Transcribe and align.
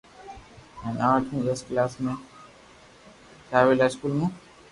ھين 0.83 0.95
آٺ 1.11 1.23
مون 1.31 1.41
دس 1.49 1.59
ڪلاس 1.67 1.91
۾ 2.05 2.13
ݾاوليلا 3.49 3.85
اسڪول 3.89 4.13
مون 4.19 4.29